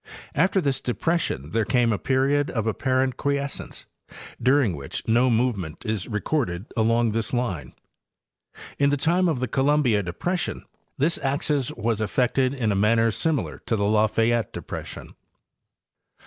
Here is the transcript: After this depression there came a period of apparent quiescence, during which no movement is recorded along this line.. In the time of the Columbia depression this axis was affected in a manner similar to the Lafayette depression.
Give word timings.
After 0.33 0.59
this 0.59 0.81
depression 0.81 1.51
there 1.51 1.63
came 1.63 1.93
a 1.93 1.99
period 1.99 2.49
of 2.49 2.65
apparent 2.65 3.17
quiescence, 3.17 3.85
during 4.41 4.75
which 4.75 5.07
no 5.07 5.29
movement 5.29 5.85
is 5.85 6.07
recorded 6.07 6.65
along 6.75 7.11
this 7.11 7.35
line.. 7.35 7.75
In 8.79 8.89
the 8.89 8.97
time 8.97 9.27
of 9.29 9.39
the 9.41 9.47
Columbia 9.47 10.01
depression 10.01 10.65
this 10.97 11.19
axis 11.19 11.71
was 11.73 12.01
affected 12.01 12.51
in 12.51 12.71
a 12.71 12.75
manner 12.75 13.11
similar 13.11 13.59
to 13.67 13.75
the 13.75 13.85
Lafayette 13.85 14.51
depression. 14.51 15.13